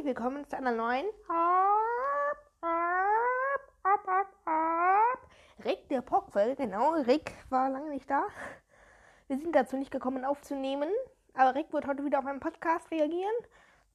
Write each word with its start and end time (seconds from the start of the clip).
herzlich 0.00 0.16
willkommen 0.16 0.48
zu 0.48 0.56
einer 0.56 0.72
neuen 0.72 1.04
Rick 5.62 5.90
der 5.90 6.00
Pockfell. 6.00 6.56
Genau, 6.56 6.92
Rick 6.92 7.32
war 7.50 7.68
lange 7.68 7.90
nicht 7.90 8.08
da. 8.08 8.26
Wir 9.28 9.36
sind 9.36 9.54
dazu 9.54 9.76
nicht 9.76 9.90
gekommen 9.90 10.24
aufzunehmen, 10.24 10.88
aber 11.34 11.54
Rick 11.54 11.70
wird 11.74 11.86
heute 11.86 12.02
wieder 12.02 12.20
auf 12.20 12.24
einen 12.24 12.40
Podcast 12.40 12.90
reagieren. 12.90 13.34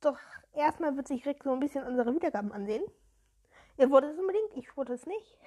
Doch 0.02 0.20
erstmal 0.54 0.96
wird 0.96 1.08
sich 1.08 1.26
Rick 1.26 1.44
so 1.44 1.54
ein 1.54 1.60
bisschen 1.60 1.84
unsere 1.84 2.14
Wiedergaben 2.14 2.52
ansehen. 2.52 2.84
Ihr 3.78 3.90
wollt 3.90 4.06
es 4.06 4.20
unbedingt, 4.20 4.56
ich 4.58 4.78
wollte 4.78 4.94
es 4.94 5.08
nicht. 5.08 5.40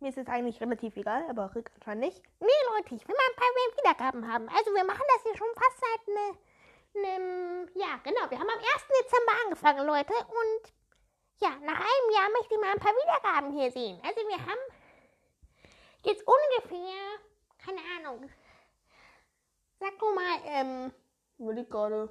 Mir 0.00 0.08
ist 0.08 0.18
es 0.18 0.26
eigentlich 0.26 0.60
relativ 0.60 0.96
egal, 0.96 1.22
aber 1.30 1.54
Rick 1.54 1.70
anscheinend 1.76 2.06
nicht. 2.06 2.20
Nee, 2.40 2.48
Leute, 2.74 2.96
ich 2.96 3.06
will 3.06 3.14
mal 3.14 3.22
ein 3.30 3.36
paar 3.36 3.94
Wiedergaben 3.94 4.32
haben. 4.32 4.48
Also 4.48 4.74
wir 4.74 4.84
machen 4.84 5.04
das 5.14 5.22
hier 5.22 5.36
schon 5.36 5.54
fast 5.54 5.78
seit 5.78 6.08
ne, 6.08 6.38
ne, 6.96 7.46
ja, 7.74 8.00
genau. 8.02 8.30
Wir 8.30 8.38
haben 8.38 8.48
am 8.48 8.58
1. 8.58 8.66
Dezember 8.88 9.35
angefangen, 9.46 9.86
Leute. 9.86 10.12
Und 10.12 10.72
ja, 11.38 11.50
nach 11.60 11.78
einem 11.78 12.10
Jahr 12.14 12.30
möchte 12.30 12.54
ich 12.54 12.60
mal 12.60 12.72
ein 12.72 12.80
paar 12.80 12.92
Wiedergaben 12.92 13.52
hier 13.52 13.70
sehen. 13.70 14.00
Also 14.04 14.20
wir 14.20 14.38
haben 14.38 14.60
jetzt 16.04 16.24
ungefähr, 16.26 16.94
keine 17.58 17.80
Ahnung. 17.96 18.30
Sag 19.78 19.98
du 19.98 20.14
mal, 20.14 20.40
ähm, 20.46 20.92
Überleg 21.38 21.70
gerade. 21.70 22.08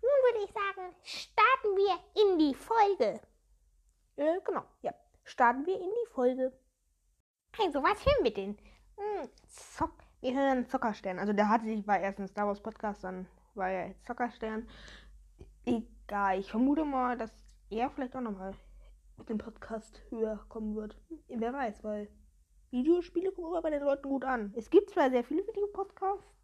nun 0.06 0.34
würde 0.34 0.44
ich 0.44 0.52
sagen, 0.52 0.94
starten 1.02 1.76
wir 1.76 2.22
in 2.22 2.38
die 2.38 2.54
Folge. 2.54 3.20
Äh, 4.16 4.40
genau, 4.44 4.64
ja. 4.82 4.94
Starten 5.24 5.66
wir 5.66 5.74
in 5.74 5.90
die 5.90 6.10
Folge. 6.12 6.52
Also, 7.58 7.82
was 7.82 8.04
hören 8.04 8.24
wir 8.24 8.32
denn? 8.34 8.58
Hm, 8.96 9.28
Zock. 9.48 9.92
Wir 10.20 10.34
hören 10.34 10.66
Zockerstern. 10.66 11.18
Also 11.18 11.32
der 11.32 11.48
hatte 11.48 11.64
sich, 11.66 11.86
war 11.86 11.98
erst 12.00 12.18
ein 12.18 12.28
Star 12.28 12.46
Wars 12.46 12.60
Podcast, 12.60 13.04
dann 13.04 13.26
war 13.54 13.68
er 13.70 13.88
jetzt 13.88 14.06
Zockerstern. 14.06 14.68
Egal, 15.64 16.38
ich 16.38 16.50
vermute 16.50 16.84
mal, 16.84 17.18
dass 17.18 17.30
er 17.70 17.90
vielleicht 17.90 18.16
auch 18.16 18.20
nochmal 18.20 18.54
mit 19.16 19.28
dem 19.28 19.38
Podcast 19.38 20.00
höher 20.10 20.44
kommen 20.48 20.74
wird. 20.76 20.96
Hm, 21.08 21.20
Wer 21.28 21.52
weiß, 21.52 21.82
weil 21.84 22.08
Videospiele 22.70 23.32
kommen 23.32 23.48
immer 23.48 23.62
bei 23.62 23.70
den 23.70 23.82
Leuten 23.82 24.08
gut 24.08 24.24
an. 24.24 24.52
Es 24.56 24.70
gibt 24.70 24.90
zwar 24.90 25.10
sehr 25.10 25.24
viele 25.24 25.46
Videopodcasts, 25.46 26.34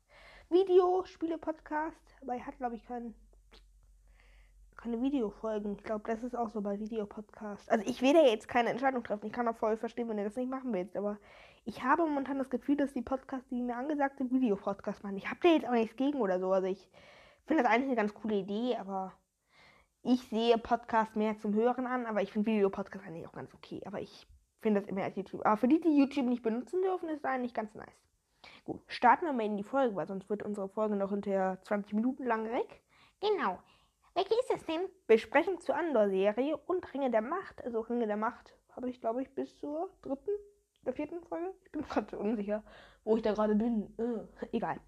Videospiele-Podcasts, 0.50 2.16
aber 2.20 2.34
er 2.34 2.46
hat, 2.46 2.56
glaube 2.58 2.76
ich, 2.76 2.84
keinen 2.86 3.14
keine 4.82 5.00
Videofolgen. 5.00 5.76
Ich 5.76 5.84
glaube, 5.84 6.02
das 6.06 6.22
ist 6.22 6.36
auch 6.36 6.50
so 6.50 6.60
bei 6.60 6.78
Videopodcasts. 6.80 7.68
Also 7.68 7.84
ich 7.86 8.02
will 8.02 8.12
da 8.12 8.22
jetzt 8.22 8.48
keine 8.48 8.70
Entscheidung 8.70 9.04
treffen. 9.04 9.26
Ich 9.26 9.32
kann 9.32 9.46
auch 9.46 9.56
voll 9.56 9.76
verstehen, 9.76 10.08
wenn 10.08 10.16
du 10.16 10.24
das 10.24 10.36
nicht 10.36 10.50
machen 10.50 10.72
willst. 10.72 10.96
Aber 10.96 11.18
ich 11.64 11.84
habe 11.84 12.02
momentan 12.02 12.38
das 12.38 12.50
Gefühl, 12.50 12.76
dass 12.76 12.92
die 12.92 13.02
Podcasts, 13.02 13.48
die 13.48 13.62
mir 13.62 13.76
angesagt 13.76 14.18
sind, 14.18 14.32
Videopodcasts 14.32 15.02
machen. 15.04 15.16
Ich 15.16 15.28
habe 15.28 15.38
da 15.42 15.48
jetzt 15.50 15.66
auch 15.66 15.72
nichts 15.72 15.96
gegen 15.96 16.20
oder 16.20 16.40
so. 16.40 16.52
Also 16.52 16.66
ich 16.66 16.90
finde 17.46 17.62
das 17.62 17.72
eigentlich 17.72 17.88
eine 17.88 17.96
ganz 17.96 18.12
coole 18.12 18.34
Idee, 18.34 18.76
aber 18.76 19.12
ich 20.02 20.20
sehe 20.28 20.58
Podcasts 20.58 21.14
mehr 21.14 21.38
zum 21.38 21.54
Hören 21.54 21.86
an, 21.86 22.06
aber 22.06 22.22
ich 22.22 22.32
finde 22.32 22.50
Videopodcasts 22.50 23.06
eigentlich 23.06 23.28
auch 23.28 23.32
ganz 23.32 23.54
okay. 23.54 23.82
Aber 23.86 24.00
ich 24.00 24.26
finde 24.60 24.80
das 24.80 24.90
immer 24.90 25.04
als 25.04 25.16
YouTube. 25.16 25.46
Aber 25.46 25.56
für 25.56 25.68
die, 25.68 25.80
die 25.80 25.96
YouTube 25.96 26.26
nicht 26.26 26.42
benutzen 26.42 26.82
dürfen, 26.82 27.08
ist 27.08 27.24
das 27.24 27.30
eigentlich 27.30 27.54
ganz 27.54 27.72
nice. 27.76 28.02
Gut, 28.64 28.80
starten 28.88 29.26
wir 29.26 29.32
mal 29.32 29.46
in 29.46 29.56
die 29.56 29.62
Folge, 29.62 29.94
weil 29.94 30.08
sonst 30.08 30.28
wird 30.28 30.42
unsere 30.42 30.68
Folge 30.68 30.96
noch 30.96 31.10
hinterher 31.10 31.58
20 31.62 31.92
Minuten 31.92 32.24
lang 32.24 32.50
weg. 32.50 32.82
Genau. 33.20 33.60
Welche 34.14 34.34
ist 34.34 34.50
es 34.50 34.66
denn? 34.66 34.88
Besprechung 35.06 35.60
zur 35.60 35.74
Andor-Serie 35.74 36.56
und 36.56 36.92
Ringe 36.92 37.10
der 37.10 37.22
Macht. 37.22 37.64
Also 37.64 37.80
Ringe 37.80 38.06
der 38.06 38.16
Macht 38.16 38.54
habe 38.76 38.90
ich, 38.90 39.00
glaube 39.00 39.22
ich, 39.22 39.34
bis 39.34 39.56
zur 39.56 39.90
dritten 40.02 40.30
oder 40.82 40.92
vierten 40.92 41.22
Folge. 41.22 41.54
Ich 41.64 41.72
bin 41.72 41.82
gerade 41.82 42.18
unsicher, 42.18 42.62
wo 43.04 43.16
ich 43.16 43.22
da 43.22 43.32
gerade 43.32 43.54
bin. 43.54 43.94
Äh, 43.98 44.46
egal. 44.56 44.80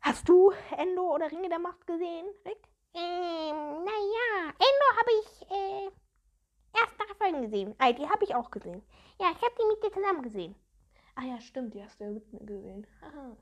Hast 0.00 0.28
du 0.28 0.52
Endo 0.76 1.14
oder 1.14 1.30
Ringe 1.30 1.48
der 1.48 1.60
Macht 1.60 1.86
gesehen, 1.86 2.26
Rick? 2.44 2.68
Ähm, 2.94 3.84
naja, 3.84 4.48
Endo 4.48 4.86
habe 4.98 5.10
ich, 5.22 5.50
äh, 5.50 5.90
erst 6.78 6.98
drei 6.98 7.14
Folgen 7.14 7.42
gesehen. 7.42 7.74
Ah, 7.78 7.92
die 7.92 8.08
habe 8.08 8.24
ich 8.24 8.34
auch 8.34 8.50
gesehen. 8.50 8.82
Ja, 9.18 9.30
ich 9.30 9.42
habe 9.42 9.54
die 9.58 9.66
mit 9.66 9.82
dir 9.82 9.92
zusammen 9.92 10.22
gesehen. 10.22 10.54
Ah 11.14 11.24
ja, 11.24 11.40
stimmt, 11.40 11.74
die 11.74 11.82
hast 11.82 12.00
du 12.00 12.04
ja 12.04 12.10
mit 12.10 12.32
mir 12.32 12.44
gesehen. 12.44 12.86
Aha. 13.02 13.36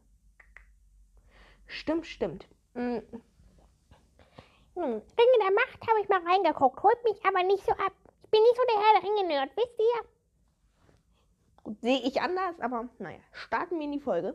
Stimmt, 1.66 2.06
stimmt. 2.06 2.48
Mm, 2.74 2.98
Hm, 4.75 4.82
Ringe 4.84 5.38
der 5.41 5.53
Macht 5.54 5.88
habe 5.88 6.00
ich 6.03 6.08
mal 6.08 6.22
reingeguckt, 6.26 6.82
holt 6.82 7.04
mich 7.04 7.24
aber 7.27 7.42
nicht 7.42 7.65
so 7.65 7.72
ab. 7.72 7.92
Ich 8.24 8.30
bin 8.30 8.41
nicht 8.42 8.56
so 8.56 8.62
der 8.68 8.80
Herr 8.83 9.00
der 9.00 9.09
Ringe-Nerd, 9.10 9.50
wisst 9.56 9.78
ihr? 9.78 10.09
Gut, 11.65 11.80
sehe 11.80 11.98
ich 12.00 12.21
anders, 12.21 12.59
aber 12.60 12.89
naja, 12.98 13.18
starten 13.33 13.78
wir 13.78 13.84
in 13.86 13.92
die 13.92 14.00
Folge. 14.00 14.34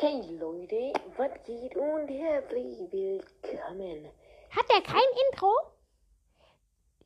Hey 0.00 0.36
Leute, 0.38 0.92
was 1.16 1.42
geht 1.44 1.74
und 1.76 2.08
herzlich 2.08 2.78
willkommen. 2.92 4.08
Hat 4.50 4.66
er 4.68 4.80
kein 4.82 5.02
Intro? 5.30 5.50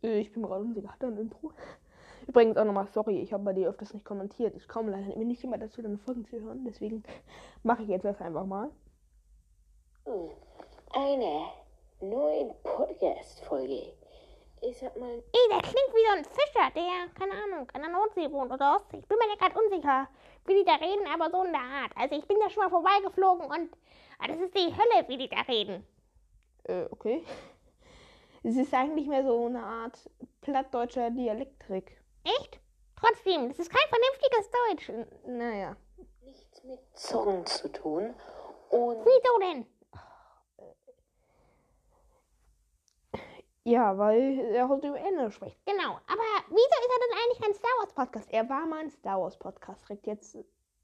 Äh, 0.03 0.21
Ich 0.21 0.33
bin 0.33 0.43
gerade 0.43 0.61
unsicher, 0.63 0.93
hat 0.93 1.03
er 1.03 1.09
ein 1.09 1.17
Intro? 1.19 1.53
Übrigens 2.27 2.57
auch 2.59 2.65
nochmal, 2.65 2.89
sorry, 2.93 3.21
ich 3.21 3.33
habe 3.33 3.45
bei 3.45 3.53
dir 3.55 3.69
öfters 3.71 3.95
nicht 3.95 4.05
kommentiert. 4.05 4.55
Ich 4.57 4.69
komme 4.69 4.91
leider 4.91 5.17
nicht 5.17 5.43
immer 5.45 5.59
dazu, 5.59 5.81
deine 5.81 5.97
Folgen 5.97 6.27
zu 6.27 6.41
hören. 6.41 6.65
Deswegen 6.67 7.03
mache 7.63 7.83
ich 7.83 7.89
jetzt 7.89 8.05
das 8.05 8.21
einfach 8.21 8.45
mal. 8.45 8.71
Hm, 10.05 10.31
Eine 10.93 11.47
neue 12.01 12.55
Podcast-Folge. 12.63 13.93
Ich 14.63 14.79
sag 14.79 14.97
mal, 14.97 15.11
Ey, 15.11 15.49
der 15.51 15.61
klingt 15.61 15.93
wie 15.95 16.07
so 16.07 16.13
ein 16.17 16.25
Fischer, 16.25 16.71
der, 16.75 17.09
keine 17.19 17.33
Ahnung, 17.43 17.69
an 17.73 17.83
der 17.83 17.91
Nordsee 17.91 18.31
wohnt 18.33 18.51
oder 18.53 18.77
Ostsee. 18.77 18.99
Ich 18.99 19.07
bin 19.07 19.19
mir 19.19 19.29
da 19.37 19.47
gerade 19.47 19.61
unsicher, 19.61 20.09
wie 20.47 20.55
die 20.55 20.65
da 20.65 20.75
reden, 20.77 21.07
aber 21.13 21.31
so 21.31 21.43
in 21.45 21.53
der 21.53 21.61
Art. 21.61 21.93
Also 21.95 22.17
ich 22.17 22.27
bin 22.27 22.39
da 22.41 22.49
schon 22.51 22.63
mal 22.65 22.71
vorbeigeflogen 22.71 23.47
und 23.47 23.77
ah, 24.19 24.27
das 24.29 24.39
ist 24.41 24.55
die 24.55 24.73
Hölle, 24.75 25.09
wie 25.09 25.19
die 25.19 25.29
da 25.29 25.41
reden. 25.43 25.87
Äh, 26.65 26.85
okay. 26.91 27.25
Es 28.43 28.57
ist 28.57 28.73
eigentlich 28.75 29.09
mehr 29.09 29.25
so 29.25 29.47
eine 29.47 29.61
Art 29.61 29.99
plattdeutscher 30.41 31.11
Dialekttrick. 31.11 32.01
Echt? 32.23 32.61
Trotzdem, 32.95 33.49
das 33.49 33.59
ist 33.59 33.71
kein 33.73 33.89
vernünftiges 33.89 34.51
Deutsch. 34.53 34.89
N- 34.89 35.39
Naja. 35.39 35.77
Nichts 36.23 36.63
mit 36.63 36.79
Zorn 36.95 37.45
zu 37.45 37.67
tun. 37.73 38.15
Und 38.71 39.05
Wieso 39.05 39.39
denn? 39.41 39.67
Ja, 43.67 43.99
weil 43.99 44.39
er 44.55 44.69
heute 44.69 44.87
über 44.87 45.01
Ende 45.01 45.29
spricht. 45.33 45.59
Genau, 45.67 45.95
aber 46.07 46.23
wieso 46.47 46.57
ist 46.57 46.89
er 46.89 47.09
denn 47.09 47.19
eigentlich 47.19 47.49
ein 47.49 47.55
Star 47.55 47.71
Wars 47.81 47.93
Podcast. 47.93 48.33
Er 48.33 48.49
war 48.49 48.65
mal 48.65 48.79
ein 48.79 48.91
Star 48.91 49.21
Wars 49.21 49.37
Podcast. 49.37 49.83
Direkt 49.89 50.07
jetzt 50.07 50.37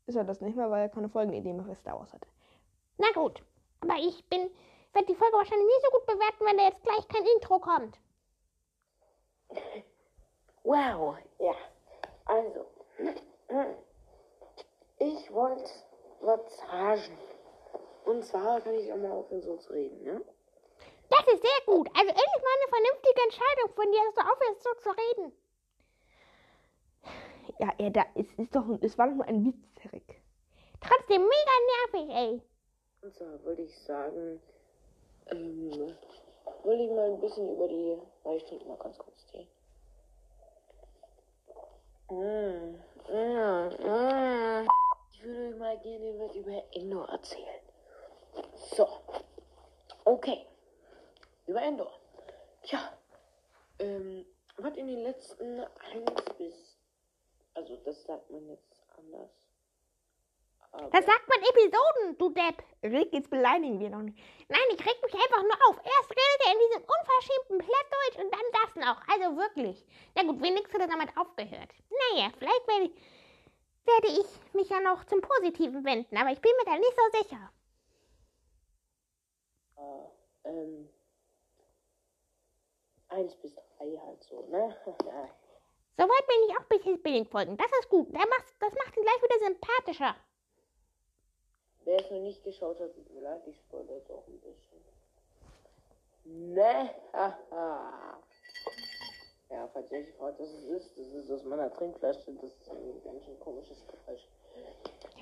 ist 0.06 0.16
er 0.16 0.24
das 0.24 0.40
nicht 0.40 0.56
mehr, 0.56 0.68
weil 0.68 0.82
er 0.82 0.88
keine 0.88 1.08
Folgenidee 1.08 1.52
mehr 1.52 1.64
für 1.64 1.76
Star 1.76 2.00
Wars 2.00 2.12
hatte. 2.12 2.26
Na 2.98 3.06
gut, 3.14 3.40
aber 3.82 3.94
ich 4.00 4.28
bin, 4.28 4.50
werde 4.94 5.06
die 5.06 5.14
Folge 5.14 5.36
wahrscheinlich 5.36 5.64
nicht 5.64 5.84
so 5.84 5.90
gut 5.92 6.06
bewerten, 6.06 6.44
wenn 6.44 6.56
da 6.56 6.64
jetzt 6.64 6.82
gleich 6.82 7.06
kein 7.06 7.24
Intro 7.36 7.60
kommt. 7.60 8.00
wow, 10.64 11.16
ja. 11.38 11.54
Also, 12.24 12.66
ich 14.98 15.32
wollte 15.32 15.70
was 16.20 16.56
sagen. 16.56 17.16
Und 18.06 18.24
zwar 18.24 18.60
kann 18.60 18.74
ich 18.74 18.92
auch 18.92 18.96
mal 18.96 19.12
aufhören, 19.12 19.42
so 19.42 19.56
zu 19.58 19.72
reden, 19.72 20.02
ne? 20.02 20.20
Das 21.12 21.34
ist 21.34 21.42
sehr 21.42 21.60
gut. 21.66 21.88
Also 21.88 22.08
endlich 22.08 22.42
mal 22.42 22.56
eine 22.56 22.70
vernünftige 22.70 23.22
Entscheidung 23.22 23.74
von 23.74 23.92
dir, 23.92 24.00
dass 24.06 24.14
du 24.14 24.32
aufhörst, 24.32 24.62
so 24.62 24.74
zu 24.80 24.90
reden. 24.90 25.32
Ja, 27.58 27.70
er 27.76 27.90
da, 27.90 28.06
es 28.14 28.32
ist 28.38 28.54
doch, 28.54 28.64
es 28.80 28.96
war 28.96 29.08
doch 29.08 29.16
nur 29.16 29.26
ein 29.26 29.44
Witz, 29.44 29.92
Rick. 29.92 30.22
Trotzdem 30.80 31.22
mega 31.22 31.54
nervig, 31.72 32.16
ey. 32.16 32.42
Und 33.02 33.14
zwar 33.14 33.44
wollte 33.44 33.62
ich 33.62 33.78
sagen, 33.80 34.40
ähm, 35.26 35.94
wollte 36.64 36.82
ich 36.82 36.90
mal 36.90 37.12
ein 37.12 37.20
bisschen 37.20 37.52
über 37.52 37.68
die, 37.68 37.98
weil 38.22 38.36
ich 38.36 38.44
trinke 38.44 38.66
mal 38.66 38.78
ganz 38.78 38.96
kurz 38.96 39.26
Tee. 39.26 39.46
Mm, 42.08 42.78
mm, 43.08 43.68
mm. 43.68 44.68
Ich 45.12 45.24
würde 45.24 45.48
euch 45.48 45.56
mal 45.58 45.78
gerne 45.78 46.18
was 46.18 46.34
über 46.36 46.62
Endor 46.72 47.08
erzählen. 47.08 47.60
So, 48.76 48.88
okay, 50.04 50.46
über 51.52 51.62
Endor. 51.62 52.00
Tja, 52.62 52.80
ähm, 53.78 54.24
was 54.56 54.74
in 54.76 54.86
den 54.86 55.00
letzten 55.00 55.60
1 55.60 56.24
bis, 56.38 56.78
also 57.54 57.76
das 57.84 58.02
sagt 58.04 58.30
man 58.30 58.48
jetzt 58.48 58.82
anders. 58.96 59.30
Aber 60.72 60.88
Das 60.88 61.04
sagt 61.04 61.28
man 61.28 61.38
Episoden, 61.42 62.16
du 62.18 62.30
Depp. 62.30 62.62
Rick, 62.82 63.12
jetzt 63.12 63.28
beleidigen 63.28 63.78
wir 63.78 63.90
noch 63.90 64.00
nicht. 64.00 64.18
Nein, 64.48 64.60
ich 64.70 64.80
reg 64.80 65.02
mich 65.02 65.14
einfach 65.14 65.42
nur 65.42 65.58
auf. 65.68 65.76
Erst 65.76 66.10
redet 66.10 66.46
er 66.46 66.52
in 66.52 66.58
diesem 66.66 66.82
unverschämten 66.82 67.58
Plattdeutsch 67.58 68.24
und 68.24 68.32
dann 68.32 68.48
das 68.52 68.76
noch. 68.76 69.08
Also 69.08 69.36
wirklich. 69.36 69.84
Na 70.14 70.22
gut, 70.22 70.40
wenigstens 70.40 70.72
hat 70.72 70.80
er 70.80 70.88
damit 70.88 71.14
aufgehört. 71.18 71.68
Naja, 71.90 72.30
vielleicht 72.38 72.66
werde 72.66 72.84
ich, 72.86 72.94
werde 73.84 74.20
ich 74.20 74.54
mich 74.54 74.70
ja 74.70 74.80
noch 74.80 75.04
zum 75.04 75.20
Positiven 75.20 75.84
wenden, 75.84 76.16
aber 76.16 76.30
ich 76.30 76.40
bin 76.40 76.52
mir 76.56 76.64
da 76.64 76.78
nicht 76.78 76.96
so 76.96 77.18
sicher. 77.22 77.52
äh, 79.76 80.48
ähm, 80.48 80.88
1 83.12 83.34
bis 83.36 83.54
3 83.78 83.96
halt 84.04 84.22
so, 84.24 84.42
ne? 84.48 84.76
Soweit 85.96 86.26
bin 86.26 86.48
ich 86.48 86.56
auch 86.56 86.64
bis 86.64 86.84
jetzt 86.84 87.02
billig 87.02 87.28
folgen. 87.28 87.56
Das 87.56 87.70
ist 87.80 87.88
gut. 87.88 88.08
Das 88.12 88.24
macht, 88.24 88.46
das 88.60 88.72
macht 88.72 88.96
ihn 88.96 89.02
gleich 89.02 89.22
wieder 89.22 89.38
sympathischer. 89.46 90.16
Wer 91.84 92.00
es 92.00 92.10
noch 92.10 92.20
nicht 92.20 92.42
geschaut 92.44 92.80
hat, 92.80 92.94
tut 92.94 93.12
mir 93.12 93.20
leid, 93.20 93.42
ich 93.46 93.56
spoilere 93.58 93.96
jetzt 93.96 94.10
auch 94.10 94.26
ein 94.26 94.40
bisschen. 94.40 94.80
Ne? 96.54 96.90
Haha. 97.12 98.18
Ja, 99.50 99.68
falls 99.70 99.92
ihr 99.92 99.98
euch 99.98 100.06
gefragt, 100.06 100.40
was 100.40 100.48
es 100.48 100.64
ist, 100.64 100.98
das 100.98 101.06
ist 101.08 101.30
aus 101.30 101.44
meiner 101.44 101.70
Trinkflasche, 101.70 102.32
das 102.40 102.42
ist 102.42 102.70
ein 102.70 103.02
ganz 103.04 103.22
schön 103.22 103.38
komisches 103.38 103.86
Geräusch. 103.86 104.26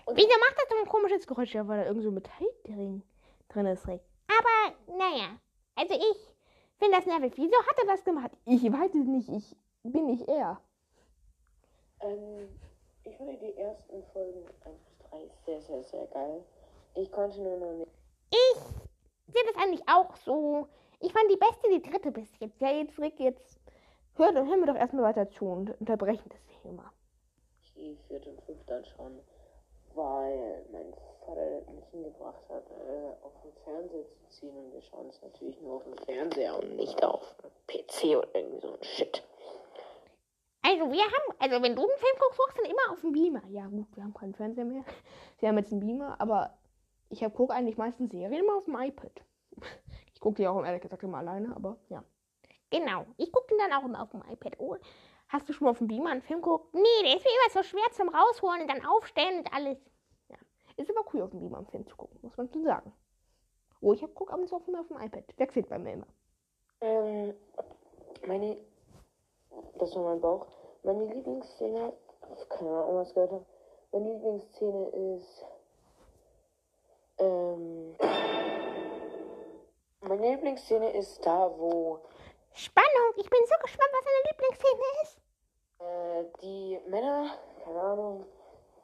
Wieso 0.07 0.39
macht 0.39 0.55
das 0.57 0.69
So 0.69 0.77
ein 0.77 0.87
komisches 0.87 1.27
Geräusch, 1.27 1.53
ja, 1.53 1.67
weil 1.67 1.81
da 1.81 1.87
irgend 1.87 2.05
so 2.05 2.13
Metall 2.13 2.47
drin, 2.63 3.03
drin 3.49 3.67
ist, 3.67 3.89
Rick. 3.89 4.03
Aber, 4.29 4.77
naja. 4.97 5.41
Also 5.75 5.95
ich 5.95 6.30
finde 6.81 6.97
das 6.97 7.06
nervig. 7.06 7.32
Wieso 7.37 7.56
hat 7.56 7.79
er 7.79 7.87
das 7.87 8.05
gemacht? 8.05 8.32
Ich 8.47 8.62
weiß 8.65 8.94
es 8.94 9.06
nicht, 9.06 9.29
ich 9.29 9.56
bin 9.85 10.06
nicht 10.06 10.27
er. 10.29 10.61
Ähm, 12.00 12.49
ich 13.05 13.17
fand 13.17 13.41
die 13.41 13.56
ersten 13.56 14.03
Folgen 14.12 14.44
1 14.65 14.81
bis 14.85 14.99
3 15.11 15.31
sehr, 15.47 15.61
sehr, 15.62 15.82
sehr 15.85 16.06
geil. 16.09 16.44
Ich 16.94 17.12
konnte 17.12 17.41
nur 17.41 17.56
noch 17.59 17.73
nicht. 17.73 17.93
Ich 18.31 18.61
sehe 19.32 19.44
das 19.53 19.62
eigentlich 19.62 19.82
auch 19.88 20.17
so. 20.17 20.67
Ich 21.00 21.12
fand 21.12 21.31
die 21.31 21.37
beste 21.37 21.69
die 21.71 21.82
dritte 21.91 22.11
bis 22.11 22.29
jetzt. 22.41 22.61
Ja, 22.61 22.71
jetzt, 22.71 22.99
Rick, 22.99 23.21
jetzt 23.21 23.61
hört 24.17 24.37
und 24.37 24.49
hören 24.49 24.61
wir 24.61 24.67
doch 24.67 24.77
erstmal 24.81 25.05
weiter 25.05 25.31
zu 25.31 25.47
und 25.47 25.81
unterbrechen 25.81 26.29
das 26.29 26.62
Thema. 26.62 26.93
die 27.77 27.97
vierte 28.09 28.31
und 28.31 28.43
fünfte 28.43 28.75
anschauen, 28.77 29.21
weil 29.94 30.67
mein 30.73 30.93
Vater 31.25 31.62
mich 32.00 32.12
hingebracht 32.12 32.49
hat, 32.49 32.64
äh, 32.70 33.25
auf 33.25 33.32
dem 33.43 33.52
Fernseher 33.64 34.05
zu 34.08 34.29
ziehen 34.29 34.56
und 34.56 34.73
wir 34.73 34.82
schauen 34.82 35.08
es 35.08 35.20
natürlich 35.23 35.61
nur 35.61 35.76
auf 35.76 35.85
dem 35.85 35.97
Fernseher 35.99 36.58
und 36.58 36.76
nicht 36.76 37.02
auf 37.05 37.23
dem 37.43 37.50
PC 37.67 38.17
oder 38.17 38.35
irgendwie 38.35 38.61
so 38.61 38.73
ein 38.73 38.82
Shit. 38.82 39.23
Also 40.62 40.91
wir 40.91 41.02
haben, 41.02 41.35
also 41.38 41.62
wenn 41.62 41.75
du 41.75 41.82
einen 41.82 41.99
Film 41.99 42.17
guckst, 42.19 42.38
guckst 42.38 42.58
du 42.58 42.62
dann 42.62 42.70
immer 42.70 42.93
auf 42.93 43.00
dem 43.00 43.12
Beamer. 43.12 43.43
Ja, 43.49 43.67
gut, 43.67 43.88
wir 43.97 44.05
haben 44.05 44.14
keinen 44.14 44.35
Fernseher 44.35 44.64
mehr. 44.64 44.85
Wir 45.38 45.49
haben 45.49 45.58
jetzt 45.58 45.73
einen 45.73 45.81
Beamer, 45.81 46.20
aber 46.20 46.58
ich 47.08 47.20
gucke 47.35 47.55
eigentlich 47.55 47.79
meistens 47.79 48.12
Serien 48.12 48.44
immer 48.44 48.56
auf 48.56 48.64
dem 48.64 48.76
iPad. 48.76 49.12
Ich 50.12 50.23
gucke 50.23 50.37
die 50.37 50.46
auch 50.46 50.62
ehrlich 50.62 50.82
gesagt 50.82 51.03
immer 51.03 51.17
alleine, 51.17 51.56
aber 51.56 51.79
ja. 51.88 52.05
Genau. 52.69 53.06
Ich 53.17 53.32
gucke 53.32 53.46
den 53.49 53.56
dann 53.56 53.73
auch 53.73 53.87
immer 53.87 54.03
auf 54.03 54.11
dem 54.11 54.23
iPad. 54.31 54.56
Oh, 54.58 54.76
Hast 55.31 55.49
du 55.49 55.53
schon 55.53 55.67
mal 55.67 55.70
auf 55.70 55.79
dem 55.79 55.87
Beamer 55.87 56.11
einen 56.11 56.23
Film 56.23 56.43
geguckt? 56.43 56.75
nee, 56.75 57.03
der 57.05 57.17
ist 57.17 57.25
mir 57.25 57.31
immer 57.31 57.50
so 57.50 57.62
schwer 57.62 57.88
zum 57.93 58.08
Rausholen 58.08 58.62
und 58.62 58.69
dann 58.69 58.85
aufstellen 58.85 59.38
und 59.38 59.55
alles. 59.55 59.79
Ist 60.76 60.90
aber 60.90 61.05
cool, 61.12 61.22
auf 61.22 61.31
dem 61.31 61.40
Beamer 61.40 61.58
einen 61.58 61.67
Film 61.67 61.87
zu 61.87 61.96
gucken, 61.96 62.19
muss 62.22 62.37
man 62.37 62.49
schon 62.50 62.64
sagen. 62.64 62.93
Oh, 63.81 63.93
ich 63.93 64.00
gucke 64.14 64.32
abends 64.32 64.52
auch 64.52 64.67
immer 64.69 64.81
auf 64.81 64.88
dem 64.88 64.99
iPad. 65.00 65.25
Wechselt 65.38 65.69
bei 65.69 65.78
mir 65.78 65.94
immer. 65.94 66.06
Ähm, 66.82 67.34
meine, 68.26 68.56
das 69.78 69.94
war 69.94 70.02
mein 70.05 70.20
Bauch. 70.20 70.46
Meine 70.82 71.05
Lieblingsszene, 71.06 71.93
keine 72.49 72.70
Ahnung, 72.70 72.96
was 72.96 73.08
ich 73.08 73.14
gehört 73.14 73.32
habe. 73.32 73.46
Meine 73.93 74.12
Lieblingsszene 74.12 74.88
ist, 75.17 75.44
ähm, 77.19 77.96
meine 80.00 80.31
Lieblingsszene 80.31 80.90
ist 80.93 81.25
da, 81.26 81.50
wo 81.58 82.00
Spannung. 82.52 83.12
Ich 83.17 83.28
bin 83.28 83.40
so 83.46 83.55
gespannt, 83.62 83.90
was 83.93 84.05
deine 84.05 84.22
Lieblingsszene 84.31 84.82
ist. 85.03 85.20
äh, 85.81 86.24
die 86.43 86.81
Männer, 86.91 87.31
keine 87.65 87.81
Ahnung, 87.81 88.24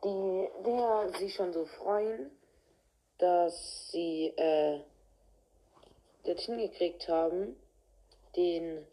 die 0.05 0.49
Dinger 0.65 1.11
sich 1.19 1.35
schon 1.35 1.53
so 1.53 1.65
freuen, 1.65 2.31
dass 3.19 3.91
sie 3.91 4.29
äh, 4.37 4.81
das 6.25 6.41
hingekriegt 6.43 7.09
haben, 7.09 7.57
den 8.37 8.87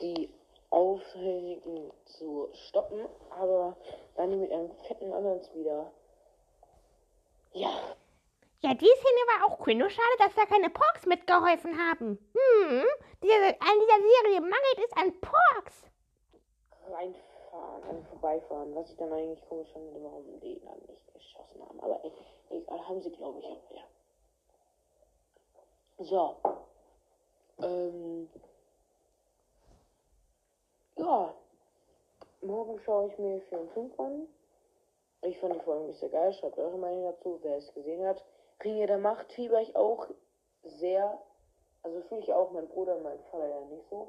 die 0.00 0.28
Aufhängigen 0.70 1.92
zu 2.04 2.48
stoppen, 2.68 3.06
aber 3.30 3.76
dann 4.16 4.40
mit 4.40 4.52
einem 4.52 4.70
fetten 4.86 5.12
anderen 5.12 5.40
wieder. 5.54 5.92
Ja, 7.52 7.96
Ja, 8.62 8.74
die 8.74 8.84
Szene 8.84 9.22
war 9.26 9.46
auch 9.46 9.66
cool. 9.66 9.74
Nur 9.74 9.88
schade, 9.88 10.16
dass 10.18 10.34
da 10.34 10.44
keine 10.44 10.68
Porks 10.68 11.06
mitgeholfen 11.06 11.78
haben. 11.78 12.18
Hm, 12.34 12.84
diese, 13.22 13.46
an 13.58 13.76
dieser 13.80 14.00
Serie 14.02 14.40
mangelt 14.40 14.78
es 14.84 14.96
an 14.96 15.20
Porks. 15.20 15.82
Reinfahren, 17.52 17.82
an 17.84 18.04
vorbeifahren, 18.04 18.74
was 18.74 18.90
ich 18.90 18.96
dann 18.96 19.12
eigentlich 19.12 19.46
komisch 19.48 19.70
fand, 19.72 19.86
warum 19.94 20.40
die 20.40 20.60
dann 20.60 20.78
nicht 20.88 21.12
geschossen 21.12 21.62
haben. 21.66 21.80
Aber 21.80 22.04
ey, 22.04 22.12
egal, 22.50 22.88
haben 22.88 23.00
sie, 23.00 23.10
glaube 23.10 23.38
ich, 23.38 23.46
auch 23.46 23.70
ja. 23.70 23.82
So. 25.98 26.36
Ähm. 27.62 28.28
Ja. 30.96 31.34
Morgen 32.42 32.80
schaue 32.80 33.08
ich 33.08 33.18
mir 33.18 33.40
4 33.42 33.60
und 33.60 33.70
5 33.72 34.00
an. 34.00 34.28
Ich 35.22 35.38
fand 35.38 35.54
die 35.54 35.60
Folge 35.60 35.92
sehr 35.92 36.08
geil. 36.08 36.32
Schreibt 36.32 36.58
eure 36.58 36.78
Meinung 36.78 37.04
dazu, 37.04 37.38
wer 37.42 37.58
es 37.58 37.72
gesehen 37.74 38.06
hat. 38.06 38.24
Ringe 38.64 38.86
der 38.86 38.98
Macht 38.98 39.30
fieber 39.32 39.60
ich 39.60 39.76
auch 39.76 40.06
sehr. 40.62 41.20
Also 41.82 42.00
fühle 42.02 42.22
ich 42.22 42.32
auch, 42.32 42.50
mein 42.52 42.68
Bruder 42.68 42.96
und 42.96 43.02
mein 43.02 43.18
Vater 43.30 43.48
ja 43.48 43.60
nicht 43.66 43.88
so. 43.90 44.08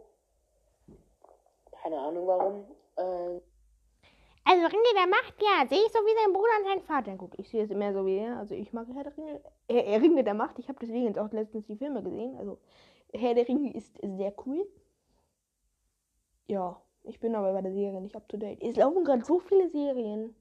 Keine 1.71 1.99
Ahnung 1.99 2.27
warum. 2.27 2.65
Ähm, 3.01 3.41
Also 4.43 4.65
Ringe 4.65 4.93
der 4.95 5.07
Macht, 5.07 5.35
ja, 5.41 5.67
sehe 5.67 5.85
ich 5.85 5.91
so 5.91 5.99
wie 5.99 6.15
sein 6.23 6.33
Bruder 6.33 6.57
und 6.59 6.65
sein 6.65 6.81
Vater. 6.81 7.15
Gut, 7.15 7.33
ich 7.37 7.49
sehe 7.49 7.63
es 7.63 7.69
immer 7.71 7.93
so 7.93 8.05
wie 8.05 8.17
er. 8.17 8.37
Also 8.37 8.55
ich 8.55 8.73
mag 8.73 8.87
Herr 8.93 9.03
der 9.03 9.15
Ringe. 9.17 9.41
Äh, 9.67 9.93
äh, 9.93 9.95
Ringe 9.97 10.23
der 10.23 10.33
Macht. 10.33 10.59
Ich 10.59 10.67
habe 10.67 10.79
deswegen 10.81 11.17
auch 11.19 11.31
letztens 11.31 11.65
die 11.67 11.75
Filme 11.77 12.01
gesehen. 12.03 12.35
Also 12.37 12.57
Herr 13.13 13.33
der 13.33 13.47
Ringe 13.47 13.73
ist 13.73 13.97
sehr 14.01 14.33
cool. 14.45 14.67
Ja, 16.47 16.81
ich 17.03 17.19
bin 17.19 17.35
aber 17.35 17.53
bei 17.53 17.61
der 17.61 17.71
Serie 17.71 18.01
nicht 18.01 18.15
up 18.15 18.27
to 18.29 18.37
date. 18.37 18.61
Es 18.61 18.75
laufen 18.75 19.03
gerade 19.03 19.23
so 19.23 19.39
viele 19.39 19.69
Serien. 19.69 20.35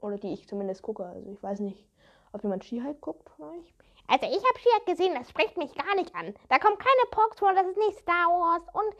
Oder 0.00 0.18
die 0.18 0.32
ich 0.32 0.48
zumindest 0.48 0.82
gucke. 0.82 1.04
Also 1.04 1.30
ich 1.30 1.42
weiß 1.42 1.60
nicht, 1.60 1.86
ob 2.32 2.42
jemand 2.42 2.64
Ski-Hike 2.64 2.98
guckt 3.00 3.28
euch. 3.38 3.74
Also 4.08 4.26
ich 4.26 4.44
habe 4.44 4.58
She-Hulk 4.58 4.86
gesehen, 4.86 5.14
das 5.14 5.30
spricht 5.30 5.56
mich 5.56 5.74
gar 5.74 5.94
nicht 5.94 6.14
an. 6.14 6.34
Da 6.48 6.58
kommt 6.58 6.78
keine 6.78 7.10
Porks 7.12 7.38
vor, 7.38 7.54
das 7.54 7.66
ist 7.66 7.78
nicht 7.78 7.98
Star 7.98 8.26
Wars. 8.28 8.62
Und 8.72 8.94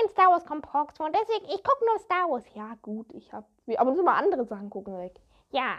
in 0.00 0.08
Star 0.10 0.30
Wars 0.30 0.44
kommt 0.44 0.66
Porks 0.66 0.96
vor. 0.96 1.10
Deswegen, 1.10 1.46
ich 1.46 1.62
gucke 1.62 1.84
nur 1.84 1.98
Star 2.00 2.30
Wars. 2.30 2.44
Ja, 2.54 2.76
gut, 2.82 3.06
ich 3.14 3.32
hab. 3.32 3.44
Wir 3.66 3.80
ab 3.80 3.88
und 3.88 3.96
zu 3.96 4.02
mal 4.02 4.18
andere 4.18 4.44
Sachen 4.44 4.70
gucken, 4.70 4.94
Rick. 4.96 5.20
Ja, 5.50 5.76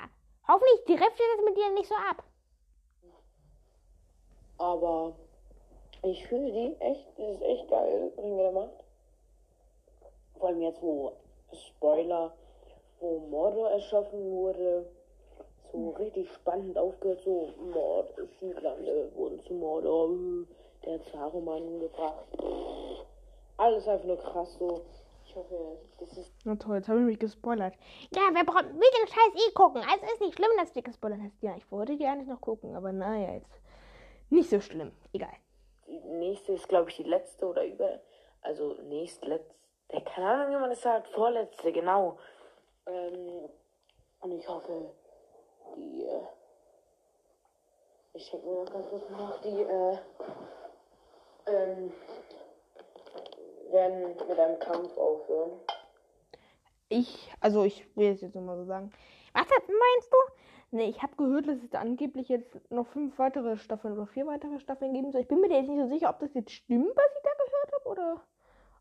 hoffentlich 0.47 0.85
trifft 0.85 1.19
ihr 1.19 1.35
das 1.35 1.45
mit 1.45 1.57
dir 1.57 1.69
nicht 1.71 1.87
so 1.87 1.95
ab. 1.95 2.23
Aber 4.57 5.13
ich 6.03 6.27
finde 6.27 6.51
die 6.51 6.81
echt, 6.81 7.07
das 7.17 7.35
ist 7.35 7.41
echt 7.41 7.69
geil, 7.69 8.11
Ringe 8.17 8.37
der 8.37 8.51
Macht. 8.51 8.83
Vor 10.37 10.49
allem 10.49 10.61
jetzt, 10.61 10.81
wo 10.81 11.13
Spoiler, 11.53 12.33
wo 12.99 13.19
Mordor 13.29 13.71
erschaffen 13.71 14.19
wurde, 14.31 14.89
so 15.71 15.89
richtig 15.91 16.31
spannend 16.31 16.77
aufgehört, 16.77 17.21
so 17.23 17.49
Mord, 17.73 18.09
Südlande 18.39 19.11
wurden 19.15 19.43
zu 19.45 19.53
Mordor, 19.53 20.09
der 20.83 20.95
hat 20.95 21.05
Saruman 21.11 21.61
umgebracht. 21.61 22.25
Alles 23.57 23.87
einfach 23.87 24.05
nur 24.05 24.17
krass, 24.17 24.55
so. 24.59 24.85
Ich 25.25 25.35
hoffe, 25.35 25.77
das 25.99 26.17
ist 26.17 26.31
Na 26.45 26.55
toll, 26.55 26.77
jetzt 26.77 26.87
habe 26.87 26.99
ich 26.99 27.05
mich 27.05 27.19
gespoilert. 27.19 27.73
Ja, 28.15 28.21
wer 28.31 28.43
braucht, 28.45 28.65
will 28.65 28.79
den 28.79 29.07
Scheiß 29.07 29.33
eh 29.35 29.51
gucken. 29.53 29.81
Also 29.83 30.05
ist 30.05 30.21
nicht 30.21 30.35
schlimm, 30.35 30.49
dass 30.57 30.71
du 30.73 30.81
gespoilert 30.81 31.19
hast. 31.23 31.41
Ja, 31.41 31.55
ich 31.57 31.69
wollte 31.71 31.97
die 31.97 32.05
eigentlich 32.05 32.29
noch 32.29 32.39
gucken, 32.41 32.75
aber 32.75 32.91
naja, 32.91 33.33
jetzt. 33.33 33.59
Nicht 34.29 34.49
so 34.49 34.59
schlimm. 34.61 34.91
Egal. 35.13 35.33
die 35.87 35.99
nächste 35.99 36.53
ist, 36.53 36.67
glaube 36.67 36.89
ich, 36.89 36.97
die 36.97 37.03
letzte 37.03 37.45
oder 37.45 37.65
über, 37.65 37.99
also 38.41 38.73
nächstletzte, 38.83 39.53
keine 40.05 40.27
Ahnung, 40.27 40.55
wie 40.55 40.59
man 40.59 40.69
das 40.69 40.81
sagt, 40.81 41.07
vorletzte, 41.09 41.71
genau. 41.71 42.17
Ähm, 42.85 43.49
und 44.19 44.31
ich 44.31 44.47
hoffe, 44.47 44.91
die, 45.75 46.03
äh, 46.03 46.27
ich 48.13 48.29
denke 48.31 48.47
mir 48.47 48.63
noch 48.63 48.71
ganz 48.71 48.89
kurz 48.89 49.09
nach, 49.09 49.41
die, 49.41 49.61
äh, 49.61 49.97
ähm, 51.47 51.93
werden 53.71 54.15
mit 54.27 54.39
einem 54.39 54.59
Kampf 54.59 54.97
aufhören. 54.97 55.51
Ich, 56.89 57.31
also 57.41 57.63
ich 57.63 57.85
will 57.95 58.11
es 58.11 58.21
jetzt 58.21 58.35
nochmal 58.35 58.57
so 58.57 58.65
sagen. 58.65 58.91
Was 59.33 59.47
meinst 59.49 60.11
du? 60.11 60.17
Nee, 60.71 60.89
ich 60.89 61.01
habe 61.01 61.15
gehört, 61.15 61.47
dass 61.47 61.57
es 61.63 61.69
da 61.69 61.79
angeblich 61.79 62.27
jetzt 62.27 62.59
noch 62.71 62.87
fünf 62.87 63.17
weitere 63.19 63.57
Staffeln 63.57 63.93
oder 63.93 64.07
vier 64.07 64.27
weitere 64.27 64.59
Staffeln 64.59 64.93
geben 64.93 65.11
soll. 65.11 65.21
Ich 65.21 65.27
bin 65.27 65.39
mir 65.39 65.49
jetzt 65.49 65.69
nicht 65.69 65.79
so 65.79 65.87
sicher, 65.87 66.09
ob 66.09 66.19
das 66.19 66.33
jetzt 66.33 66.51
stimmt, 66.51 66.95
was 66.95 67.05
ich 67.15 67.23
da 67.23 67.29
gehört 67.45 67.73
habe, 67.73 67.89
oder 67.89 68.21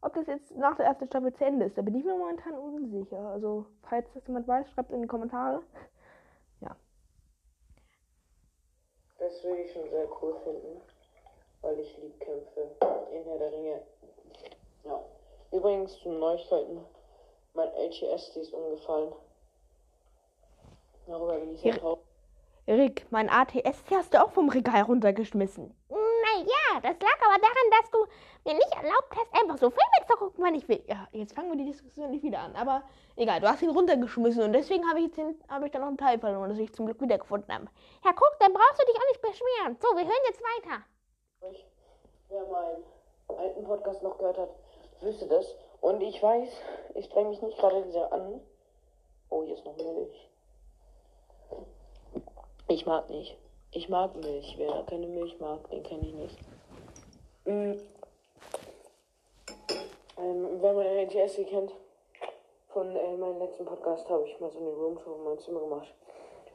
ob 0.02 0.14
das 0.14 0.26
jetzt 0.26 0.56
nach 0.56 0.76
der 0.76 0.86
ersten 0.86 1.06
Staffel 1.06 1.32
zu 1.32 1.44
Ende 1.44 1.66
ist. 1.66 1.78
Da 1.78 1.82
bin 1.82 1.94
ich 1.94 2.04
mir 2.04 2.14
momentan 2.14 2.54
unsicher. 2.54 3.18
Also, 3.18 3.66
falls 3.82 4.12
das 4.14 4.26
jemand 4.26 4.48
weiß, 4.48 4.68
schreibt 4.70 4.90
in 4.92 5.02
die 5.02 5.08
Kommentare. 5.08 5.62
Das 9.18 9.42
würde 9.42 9.62
ich 9.62 9.72
schon 9.72 9.88
sehr 9.90 10.06
cool 10.20 10.36
finden, 10.44 10.80
weil 11.62 11.80
ich 11.80 11.96
lieb 11.98 12.20
Kämpfe 12.20 12.60
in 13.12 13.24
Herr 13.24 13.38
der 13.38 13.52
Ringe. 13.52 13.82
Übrigens 15.52 15.98
zu 16.00 16.10
Neuigkeiten. 16.10 16.84
Mein 17.54 17.70
HES 17.72 18.36
ist 18.36 18.52
umgefallen. 18.52 19.12
Darüber 21.06 21.38
bin 21.38 21.54
ich 21.54 21.60
sehr 21.60 21.78
traurig. 21.78 22.00
Rick, 22.68 23.06
mein 23.10 23.30
ATS 23.30 23.84
hast 23.92 24.12
du 24.12 24.22
auch 24.22 24.32
vom 24.32 24.48
Regal 24.48 24.82
runtergeschmissen. 24.82 25.72
Naja, 25.88 26.80
das 26.82 26.96
lag 27.00 27.16
aber 27.24 27.40
daran, 27.40 27.70
dass 27.80 27.90
du 27.92 27.98
mir 28.44 28.54
nicht 28.54 28.74
erlaubt 28.74 29.14
hast, 29.14 29.32
einfach 29.40 29.56
so 29.56 29.70
Filme 29.70 30.06
zu 30.10 30.16
gucken, 30.16 30.44
wann 30.44 30.54
ich 30.56 30.68
will. 30.68 30.82
Ja, 30.88 31.06
jetzt 31.12 31.32
fangen 31.34 31.48
wir 31.48 31.56
die 31.56 31.70
Diskussion 31.70 32.10
nicht 32.10 32.24
wieder 32.24 32.40
an. 32.40 32.56
Aber 32.56 32.82
egal, 33.14 33.40
du 33.40 33.48
hast 33.48 33.62
ihn 33.62 33.70
runtergeschmissen 33.70 34.42
und 34.42 34.52
deswegen 34.52 34.86
habe 34.88 34.98
ich, 34.98 35.06
jetzt 35.06 35.16
den- 35.16 35.40
habe 35.48 35.66
ich 35.66 35.70
dann 35.72 35.82
noch 35.82 35.88
einen 35.88 35.96
Teil 35.96 36.18
verloren, 36.18 36.50
das 36.50 36.58
ich 36.58 36.72
zum 36.74 36.86
Glück 36.86 37.00
wiedergefunden 37.00 37.54
habe. 37.54 37.66
Ja, 38.04 38.12
guck, 38.12 38.36
dann 38.40 38.52
brauchst 38.52 38.82
du 38.82 38.86
dich 38.86 38.96
auch 38.96 39.08
nicht 39.10 39.22
beschweren. 39.22 39.76
So, 39.80 39.96
wir 39.96 40.04
hören 40.04 40.26
jetzt 40.26 40.42
weiter. 40.42 40.82
Ich, 41.52 41.64
wer 42.28 42.44
meinen 42.46 42.82
alten 43.28 43.64
Podcast 43.64 44.02
noch 44.02 44.18
gehört 44.18 44.38
hat, 44.38 44.50
wüsste 45.02 45.26
das. 45.26 45.54
Und 45.80 46.00
ich 46.02 46.22
weiß, 46.22 46.48
ich 46.94 47.04
streng 47.06 47.30
mich 47.30 47.42
nicht 47.42 47.58
gerade 47.58 47.90
sehr 47.90 48.12
an. 48.12 48.40
Oh, 49.28 49.42
hier 49.42 49.54
ist 49.54 49.64
noch 49.64 49.76
Milch. 49.76 50.28
Ich 52.68 52.86
mag 52.86 53.08
nicht. 53.10 53.36
Ich 53.72 53.88
mag 53.88 54.16
Milch. 54.16 54.54
Wer 54.58 54.82
keine 54.84 55.06
Milch 55.06 55.38
mag, 55.38 55.68
den 55.70 55.82
kenne 55.82 56.06
ich 56.06 56.14
nicht. 56.14 56.38
Mm. 57.44 57.72
Ähm, 60.18 60.48
wer 60.60 60.72
meine 60.72 61.02
LTS 61.02 61.36
kennt, 61.48 61.72
von 62.68 62.96
äh, 62.96 63.16
meinem 63.16 63.38
letzten 63.38 63.66
Podcast 63.66 64.08
habe 64.08 64.26
ich 64.26 64.40
mal 64.40 64.50
so 64.50 64.58
eine 64.58 64.70
Roomtour 64.70 65.16
in 65.16 65.24
mein 65.24 65.38
Zimmer 65.38 65.60
gemacht. 65.60 65.94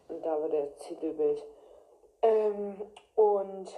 Und 0.07 0.25
da 0.25 0.41
war 0.41 0.49
der 0.49 0.75
Titelbild. 0.77 1.43
Ähm, 2.23 2.81
und 3.15 3.69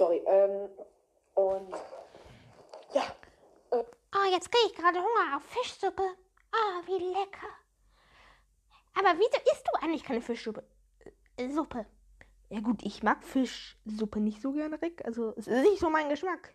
Sorry, 0.00 0.22
ähm, 0.24 0.70
und 1.40 1.72
ja, 2.92 3.04
Oh, 3.72 4.30
jetzt 4.32 4.50
kriege 4.50 4.66
ich 4.66 4.74
gerade 4.74 4.98
Hunger 4.98 5.36
auf 5.36 5.44
Fischsuppe. 5.44 6.02
Oh, 6.02 6.86
wie 6.86 6.98
lecker. 7.12 7.46
Aber 8.98 9.16
wieso 9.16 9.52
isst 9.52 9.64
du 9.66 9.80
eigentlich 9.80 10.02
keine 10.02 10.20
Fischsuppe? 10.20 10.64
Äh, 11.36 11.48
Suppe. 11.48 11.86
Ja 12.48 12.58
gut, 12.60 12.82
ich 12.82 13.04
mag 13.04 13.22
Fischsuppe 13.24 14.18
nicht 14.18 14.42
so 14.42 14.52
gerne, 14.52 14.82
Rick. 14.82 15.04
Also 15.04 15.32
es 15.36 15.46
ist 15.46 15.62
nicht 15.62 15.78
so 15.78 15.88
mein 15.88 16.08
Geschmack. 16.08 16.52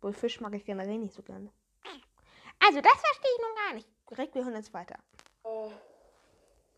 Wohl 0.00 0.14
Fisch 0.14 0.40
mag 0.40 0.54
ich 0.54 0.64
generell 0.64 0.98
nicht 0.98 1.14
so 1.14 1.22
gerne. 1.22 1.52
Also, 2.64 2.80
das 2.80 2.92
verstehe 2.94 3.30
ich 3.36 3.42
nun 3.42 3.54
gar 3.66 3.74
nicht. 3.74 3.88
Rick, 4.18 4.34
wir 4.34 4.44
hören 4.44 4.54
jetzt 4.54 4.72
weiter. 4.72 4.96
äh, 5.44 5.68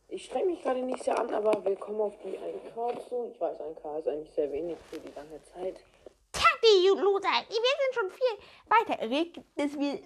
ich 0.08 0.24
streng 0.24 0.46
mich 0.46 0.62
gerade 0.62 0.82
nicht 0.82 1.04
sehr 1.04 1.18
an, 1.18 1.32
aber 1.32 1.64
willkommen 1.64 2.00
auf 2.00 2.14
die 2.24 2.38
1K 2.38 3.08
zu. 3.08 3.30
Ich 3.32 3.40
weiß, 3.40 3.60
1K 3.60 3.98
ist 3.98 4.08
eigentlich 4.08 4.30
sehr 4.32 4.50
wenig 4.50 4.78
für 4.90 4.98
die 4.98 5.12
lange 5.12 5.42
Zeit. 5.44 5.76
Die 6.64 6.88
Loser. 6.88 7.28
Wir 7.48 7.56
sind 7.80 7.94
schon 7.94 8.10
viel 8.10 8.38
Weiter, 8.68 9.10
Rick, 9.10 9.40
das 9.56 9.78
wir. 9.78 10.00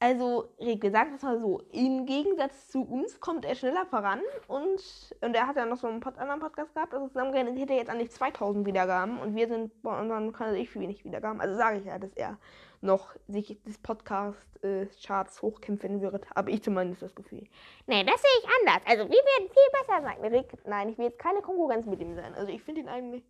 Also, 0.00 0.50
Rick, 0.60 0.82
wir 0.82 0.90
sagen 0.90 1.12
das 1.12 1.22
mal 1.22 1.40
so. 1.40 1.62
Im 1.72 2.04
Gegensatz 2.04 2.68
zu 2.68 2.82
uns 2.82 3.18
kommt 3.20 3.46
er 3.46 3.54
schneller 3.54 3.86
voran 3.86 4.20
und, 4.48 5.14
und 5.22 5.34
er 5.34 5.46
hat 5.46 5.56
ja 5.56 5.64
noch 5.64 5.78
so 5.78 5.86
einen 5.86 6.00
Pod 6.00 6.18
anderen 6.18 6.40
Podcast 6.40 6.74
gehabt. 6.74 6.92
Also 6.92 7.08
zusammengerechnet 7.08 7.58
hätte 7.58 7.72
er 7.72 7.78
jetzt 7.78 7.88
eigentlich 7.88 8.10
2000 8.10 8.66
Wiedergaben 8.66 9.18
und 9.18 9.34
wir 9.34 9.48
sind 9.48 9.82
bei 9.82 9.98
unseren 9.98 10.32
Kanal 10.32 10.56
ich 10.56 10.74
wenig 10.78 11.04
Wiedergaben. 11.06 11.40
Also 11.40 11.56
sage 11.56 11.78
ich 11.78 11.86
ja, 11.86 11.98
dass 11.98 12.12
er 12.14 12.36
noch 12.82 13.16
sich 13.28 13.58
des 13.64 13.78
Podcast-Charts 13.78 15.40
hochkämpfen 15.40 16.02
wird. 16.02 16.28
Habe 16.36 16.50
ich 16.50 16.62
zumindest 16.62 17.00
das 17.00 17.14
Gefühl. 17.14 17.46
Nee, 17.86 18.04
das 18.04 18.20
sehe 18.20 18.30
ich 18.42 18.48
anders. 18.60 18.82
Also, 18.86 19.04
wir 19.04 19.16
werden 19.16 19.48
viel 19.48 19.70
besser 19.72 20.02
sein. 20.02 20.20
Rick, 20.20 20.66
nein, 20.66 20.90
ich 20.90 20.98
will 20.98 21.06
jetzt 21.06 21.18
keine 21.18 21.40
Konkurrenz 21.40 21.86
mit 21.86 22.00
ihm 22.00 22.14
sein. 22.14 22.34
Also 22.34 22.52
ich 22.52 22.62
finde 22.62 22.82
ihn 22.82 22.88
eigentlich. 22.88 23.24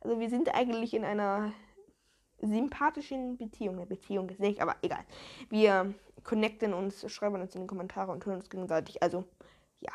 Also 0.00 0.20
wir 0.20 0.30
sind 0.30 0.54
eigentlich 0.54 0.94
in 0.94 1.04
einer 1.04 1.52
sympathischen 2.40 3.36
Beziehung. 3.36 3.76
Eine 3.76 3.86
Beziehung 3.86 4.28
ist 4.28 4.40
nicht, 4.40 4.60
aber 4.60 4.76
egal. 4.82 5.04
Wir 5.50 5.94
connecten 6.24 6.72
uns, 6.72 7.10
schreiben 7.10 7.40
uns 7.40 7.54
in 7.54 7.62
die 7.62 7.66
Kommentare 7.66 8.12
und 8.12 8.24
hören 8.24 8.36
uns 8.36 8.50
gegenseitig. 8.50 9.02
Also, 9.02 9.24
ja. 9.80 9.92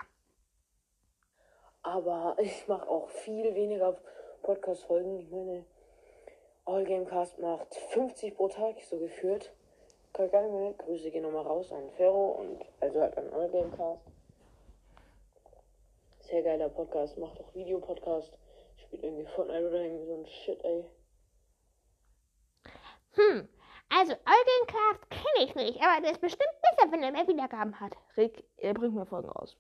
Aber 1.84 2.36
ich 2.40 2.68
mache 2.68 2.88
auch 2.88 3.10
viel 3.10 3.56
weniger 3.56 3.98
Podcast-Folgen. 4.42 5.20
Ich 5.20 5.32
meine, 5.32 5.66
All 6.66 6.84
Gamecast 6.84 7.40
macht 7.40 7.76
50 7.92 8.36
pro 8.36 8.48
Tag, 8.48 8.82
so 8.82 8.98
geführt. 8.98 9.52
Kagame, 10.14 10.76
Grüße 10.78 11.12
gehen 11.12 11.24
nochmal 11.24 11.46
raus 11.46 11.72
an 11.72 11.90
Ferro 11.98 12.32
und 12.40 12.64
also 12.80 13.02
halt 13.02 13.18
an 13.18 13.32
All 13.34 13.50
Gamecast. 13.50 14.02
Sehr 16.20 16.44
geiler 16.44 16.70
Podcast, 16.70 17.18
macht 17.18 17.40
auch 17.40 17.54
Videopodcast. 17.54 18.38
Spielt 18.94 19.06
irgendwie 19.06 19.26
Fortnite 19.26 19.68
oder 19.68 19.82
irgendwie 19.82 20.06
so 20.06 20.14
ein 20.14 20.28
Shit, 20.28 20.64
ey. 20.64 20.86
Hm, 23.14 23.50
also 23.90 24.14
Eugencraft 24.14 25.10
kenne 25.10 25.46
ich 25.46 25.56
nicht, 25.56 25.82
aber 25.82 26.02
der 26.02 26.12
ist 26.12 26.22
bestimmt 26.22 26.52
besser, 26.62 26.92
wenn 26.92 27.02
er 27.02 27.12
mehr 27.12 27.28
Wiedergaben 27.28 27.80
hat. 27.80 27.96
Rick, 28.18 28.44
er 28.58 28.76
bringt 28.76 28.94
mir 28.94 29.08
Folgen 29.08 29.30
raus. 29.30 29.58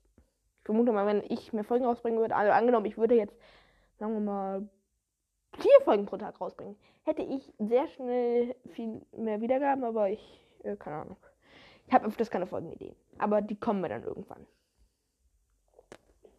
Ich 0.60 0.66
vermute 0.66 0.92
mal, 0.92 1.08
wenn 1.08 1.24
ich 1.30 1.52
mir 1.52 1.64
Folgen 1.64 1.86
rausbringen 1.86 2.20
würde, 2.20 2.36
also 2.36 2.52
angenommen, 2.52 2.86
ich 2.86 2.98
würde 2.98 3.16
jetzt, 3.16 3.36
sagen 3.98 4.14
wir 4.14 4.20
mal, 4.20 4.70
vier 5.58 5.82
Folgen 5.84 6.06
pro 6.06 6.18
Tag 6.18 6.40
rausbringen, 6.40 6.76
hätte 7.04 7.24
ich 7.24 7.52
sehr 7.58 7.88
schnell 7.88 8.56
viel 8.74 9.02
mehr 9.14 9.42
Wiedergaben, 9.42 9.84
aber 9.84 10.10
ich, 10.10 10.46
äh, 10.64 10.76
keine 10.76 10.98
Ahnung. 10.98 11.18
Ich 11.88 11.94
habe 11.94 12.06
öfters 12.06 12.30
keine 12.30 12.46
Folgenideen. 12.46 12.96
Aber 13.18 13.42
die 13.42 13.60
kommen 13.60 13.82
mir 13.82 13.90
dann 13.90 14.04
irgendwann. 14.04 14.46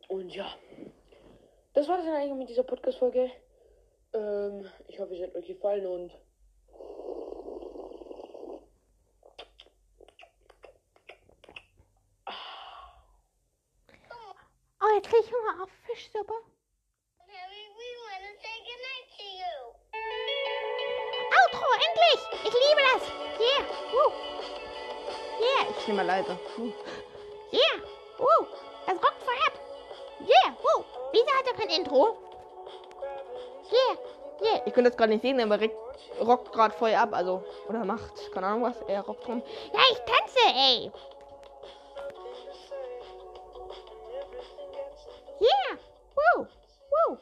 Und 0.08 0.30
ja, 0.32 0.46
das 1.74 1.88
war 1.88 1.98
es 1.98 2.04
dann 2.04 2.14
eigentlich 2.14 2.38
mit 2.38 2.48
dieser 2.48 2.62
Podcast-Folge. 2.62 3.30
Ähm, 4.14 4.64
ich 4.86 4.98
hoffe, 4.98 5.14
es 5.14 5.22
hat 5.22 5.34
euch 5.34 5.46
gefallen 5.46 5.86
und 5.86 6.12
Oh, 14.80 14.94
jetzt 14.96 15.08
kriege 15.08 15.24
ich 15.24 15.32
Hunger 15.32 15.62
auf 15.62 15.70
Fischsuppe. 15.86 16.34
Outro, 21.40 21.66
endlich! 21.86 22.20
Ich 22.44 22.52
liebe 22.52 22.80
das! 22.92 23.02
Yeah! 23.40 23.64
Woo! 23.92 24.12
Yeah! 25.40 25.74
Ich 25.78 25.86
nehme 25.88 26.04
mal 26.04 26.06
leise. 26.06 26.38
Puh. 26.54 26.72
Yeah! 27.50 27.82
Woo! 28.18 28.46
Das 28.86 28.96
rockt 28.96 29.22
voll 29.22 29.34
ab! 29.46 29.63
Yeah, 30.24 30.56
wow. 30.62 30.84
Wieso 31.12 31.26
hat 31.26 31.46
er 31.46 31.54
kein 31.54 31.68
Intro? 31.68 32.16
Yeah, 33.70 33.98
yeah. 34.40 34.62
Ich 34.64 34.72
könnte 34.72 34.90
das 34.90 34.96
gerade 34.96 35.12
nicht 35.12 35.22
sehen, 35.22 35.40
aber 35.40 35.60
Rick 35.60 35.72
rockt 36.20 36.52
gerade 36.52 36.74
voll 36.74 36.94
ab, 36.94 37.12
also. 37.12 37.44
Oder 37.68 37.84
macht, 37.84 38.32
keine 38.32 38.46
Ahnung 38.46 38.62
was, 38.62 38.80
er 38.88 39.02
rockt 39.02 39.28
rum. 39.28 39.42
Ja, 39.72 39.80
ich 39.92 39.98
tanze, 39.98 40.38
ey. 40.56 40.92
Yeah, 45.40 45.78
wow, 46.14 46.46
wow. 46.90 47.18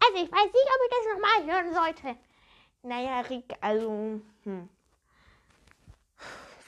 Also, 0.00 0.24
ich 0.24 0.32
weiß 0.32 0.44
nicht, 0.44 0.70
ob 0.74 0.80
ich 0.84 0.90
das 0.90 1.06
nochmal 1.12 1.44
hören 1.46 1.74
sollte. 1.74 2.18
Naja, 2.82 3.20
Rick, 3.28 3.54
also. 3.60 4.20
Hm. 4.44 4.68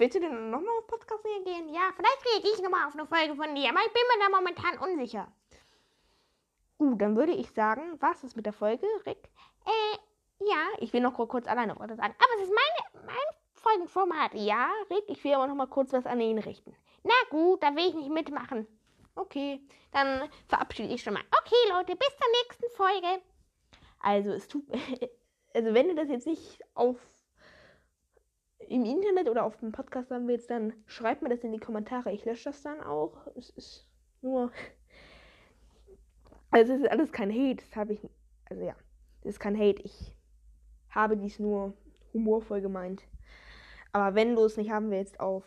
Willst 0.00 0.16
du 0.16 0.20
denn 0.20 0.48
nochmal 0.48 0.78
auf 0.78 0.86
Podcast 0.86 1.22
reagieren? 1.26 1.68
Ja, 1.74 1.92
vielleicht 1.94 2.24
reagiere 2.32 2.54
ich 2.54 2.62
nochmal 2.62 2.88
auf 2.88 2.94
eine 2.94 3.04
Folge 3.04 3.34
von 3.34 3.54
dir, 3.54 3.68
aber 3.68 3.80
ich 3.84 3.92
bin 3.92 4.02
mir 4.08 4.24
da 4.24 4.34
momentan 4.34 4.78
unsicher. 4.78 5.30
Uh, 6.78 6.94
dann 6.94 7.16
würde 7.16 7.32
ich 7.32 7.50
sagen, 7.50 7.98
was 8.00 8.24
ist 8.24 8.34
mit 8.34 8.46
der 8.46 8.54
Folge, 8.54 8.86
Rick? 9.04 9.28
Äh, 9.66 9.98
ja, 10.46 10.68
Ich 10.78 10.94
will 10.94 11.02
noch 11.02 11.12
kurz 11.28 11.46
alleine 11.46 11.74
was 11.78 11.88
sagen. 11.88 12.14
aber 12.16 12.42
es 12.42 12.48
ist 12.48 12.54
meine, 12.54 13.04
mein 13.04 13.36
Folgenformat. 13.52 14.32
Ja, 14.32 14.70
Rick, 14.88 15.04
ich 15.08 15.22
will 15.22 15.34
aber 15.34 15.46
noch 15.46 15.54
mal 15.54 15.66
kurz 15.66 15.92
was 15.92 16.06
an 16.06 16.18
ihn 16.18 16.38
richten. 16.38 16.74
Na 17.02 17.12
gut, 17.28 17.62
da 17.62 17.76
will 17.76 17.86
ich 17.86 17.94
nicht 17.94 18.08
mitmachen. 18.08 18.66
Okay, 19.16 19.60
dann 19.92 20.30
verabschiede 20.48 20.94
ich 20.94 21.02
schon 21.02 21.12
mal. 21.12 21.24
Okay, 21.42 21.68
Leute, 21.68 21.94
bis 21.94 22.08
zur 22.08 22.28
nächsten 22.42 22.70
Folge. 22.74 23.22
Also, 24.00 24.30
es 24.30 24.48
tut. 24.48 24.64
Also, 25.52 25.74
wenn 25.74 25.88
du 25.88 25.94
das 25.96 26.08
jetzt 26.08 26.26
nicht 26.28 26.60
auf. 26.74 26.96
Im 28.70 28.84
Internet 28.84 29.28
oder 29.28 29.44
auf 29.44 29.56
dem 29.56 29.72
Podcast 29.72 30.12
haben 30.12 30.28
willst, 30.28 30.48
dann 30.48 30.72
schreib 30.86 31.22
mir 31.22 31.28
das 31.28 31.42
in 31.42 31.50
die 31.50 31.58
Kommentare. 31.58 32.12
Ich 32.12 32.24
lösche 32.24 32.50
das 32.50 32.62
dann 32.62 32.80
auch. 32.80 33.26
Es 33.36 33.50
ist 33.50 33.88
nur. 34.22 34.52
Also, 36.52 36.74
es 36.74 36.80
ist 36.80 36.90
alles 36.90 37.10
kein 37.10 37.32
Hate. 37.32 37.64
Das 37.64 37.74
habe 37.74 37.94
ich. 37.94 38.08
Also, 38.48 38.62
ja. 38.62 38.76
Das 39.22 39.34
ist 39.34 39.40
kein 39.40 39.58
Hate. 39.58 39.82
Ich 39.82 40.14
habe 40.88 41.16
dies 41.16 41.40
nur 41.40 41.74
humorvoll 42.14 42.60
gemeint. 42.60 43.02
Aber 43.90 44.14
wenn 44.14 44.36
du 44.36 44.44
es 44.44 44.56
nicht 44.56 44.70
haben 44.70 44.92
willst 44.92 45.18
auf 45.18 45.42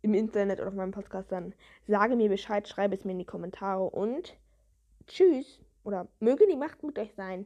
im 0.00 0.14
Internet 0.14 0.58
oder 0.58 0.68
auf 0.68 0.74
meinem 0.74 0.92
Podcast, 0.92 1.30
dann 1.30 1.54
sage 1.86 2.16
mir 2.16 2.30
Bescheid, 2.30 2.66
schreibe 2.66 2.94
es 2.94 3.04
mir 3.04 3.12
in 3.12 3.18
die 3.18 3.26
Kommentare 3.26 3.84
und 3.84 4.34
tschüss. 5.06 5.60
Oder 5.84 6.08
möge 6.20 6.46
die 6.46 6.56
Macht 6.56 6.82
mit 6.82 6.98
euch 6.98 7.12
sein. 7.14 7.44